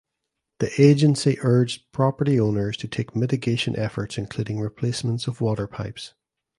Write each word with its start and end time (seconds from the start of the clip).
The 0.57 0.71
agency 0.81 1.37
urged 1.41 1.83
property 1.91 2.39
owners 2.39 2.75
to 2.77 2.87
take 2.87 3.15
mitigation 3.15 3.75
efforts 3.77 4.17
including 4.17 4.59
replacements 4.59 5.27
of 5.27 5.41
water 5.41 5.67
pipes. 5.67 6.15